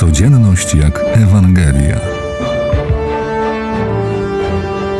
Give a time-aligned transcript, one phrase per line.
[0.00, 2.00] Codzienność jak Ewangelia.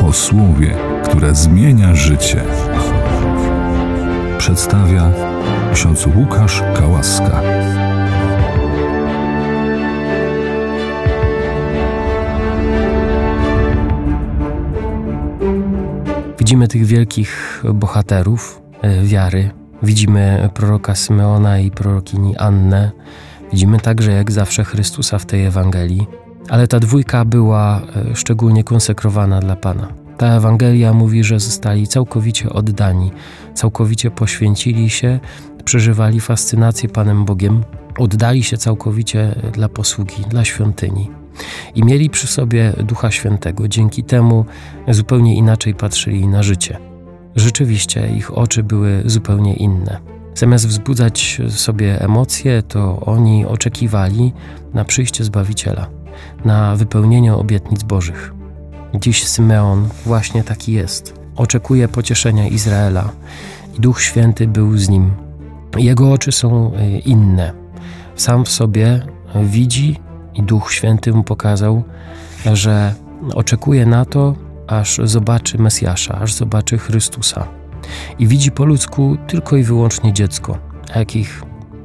[0.02, 0.74] O słowie,
[1.04, 2.42] które zmienia życie.
[4.38, 5.12] Przedstawia
[5.74, 7.42] ksiądz Łukasz Kałaska.
[16.38, 19.50] Widzimy tych wielkich bohaterów e, wiary.
[19.82, 22.90] Widzimy proroka Symeona i prorokini Annę.
[23.52, 26.06] Widzimy także, jak zawsze, Chrystusa w tej Ewangelii.
[26.48, 29.88] Ale ta dwójka była e, szczególnie konsekrowana dla Pana.
[30.16, 33.12] Ta Ewangelia mówi, że zostali całkowicie oddani,
[33.54, 35.20] całkowicie poświęcili się,
[35.64, 37.64] przeżywali fascynację Panem Bogiem,
[37.98, 41.10] oddali się całkowicie dla posługi, dla świątyni.
[41.74, 43.68] I mieli przy sobie Ducha Świętego.
[43.68, 44.44] Dzięki temu
[44.88, 46.78] zupełnie inaczej patrzyli na życie.
[47.36, 50.19] Rzeczywiście ich oczy były zupełnie inne.
[50.40, 54.32] Zamiast wzbudzać sobie emocje, to oni oczekiwali
[54.74, 55.86] na przyjście Zbawiciela,
[56.44, 58.34] na wypełnienie obietnic Bożych.
[58.94, 61.14] Dziś Symeon właśnie taki jest.
[61.36, 63.12] Oczekuje pocieszenia Izraela
[63.78, 65.10] i Duch Święty był z nim.
[65.76, 67.52] Jego oczy są y, inne.
[68.16, 69.06] Sam w sobie
[69.42, 69.96] widzi
[70.34, 71.82] i Duch Święty mu pokazał,
[72.52, 72.94] że
[73.34, 74.34] oczekuje na to,
[74.66, 77.59] aż zobaczy Mesjasza, aż zobaczy Chrystusa.
[78.18, 80.58] I widzi po ludzku tylko i wyłącznie dziecko,
[80.96, 81.42] jakich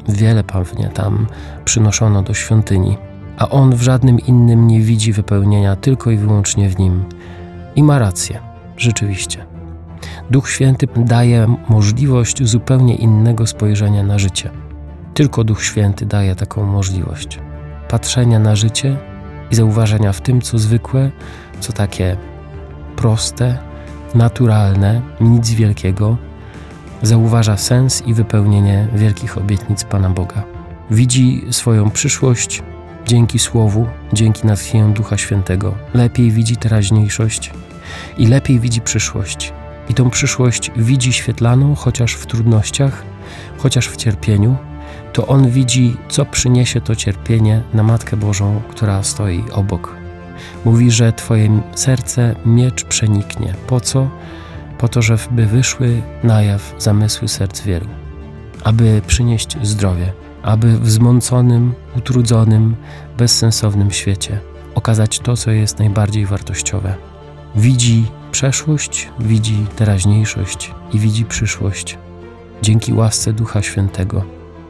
[0.09, 1.27] wiele pewnie tam
[1.65, 2.97] przynoszono do świątyni,
[3.37, 7.03] a on w żadnym innym nie widzi wypełnienia, tylko i wyłącznie w nim.
[7.75, 8.39] I ma rację,
[8.77, 9.45] rzeczywiście.
[10.29, 14.49] Duch Święty daje możliwość zupełnie innego spojrzenia na życie.
[15.13, 17.39] Tylko Duch Święty daje taką możliwość
[17.89, 18.97] patrzenia na życie
[19.51, 21.11] i zauważenia w tym, co zwykłe,
[21.59, 22.17] co takie
[22.95, 23.57] proste,
[24.15, 26.17] naturalne, nic wielkiego,
[27.01, 30.43] zauważa sens i wypełnienie wielkich obietnic Pana Boga.
[30.91, 32.63] Widzi swoją przyszłość
[33.05, 35.75] dzięki Słowu, dzięki natchnieniu Ducha Świętego.
[35.93, 37.51] Lepiej widzi teraźniejszość
[38.17, 39.53] i lepiej widzi przyszłość.
[39.89, 43.03] I tą przyszłość widzi świetlaną, chociaż w trudnościach,
[43.57, 44.55] chociaż w cierpieniu,
[45.13, 50.04] to on widzi, co przyniesie to cierpienie na Matkę Bożą, która stoi obok.
[50.65, 53.53] Mówi, że Twoje serce miecz przeniknie.
[53.67, 54.09] Po co?
[54.77, 57.87] Po to, żeby wyszły na jaw zamysły serc wielu,
[58.63, 60.13] aby przynieść zdrowie,
[60.43, 62.75] aby w zmąconym, utrudzonym,
[63.17, 64.39] bezsensownym świecie
[64.75, 66.95] okazać to, co jest najbardziej wartościowe.
[67.55, 71.97] Widzi przeszłość, widzi teraźniejszość i widzi przyszłość
[72.61, 74.23] dzięki łasce Ducha Świętego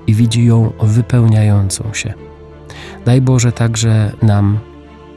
[0.07, 2.13] i widzi ją wypełniającą się.
[3.05, 4.59] Daj Boże także nam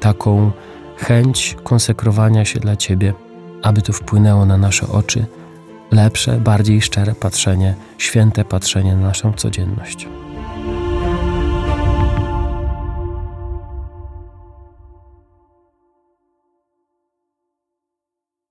[0.00, 0.50] taką
[0.96, 3.14] chęć konsekrowania się dla Ciebie,
[3.62, 5.26] aby to wpłynęło na nasze oczy,
[5.90, 10.08] lepsze, bardziej szczere patrzenie, święte patrzenie na naszą codzienność.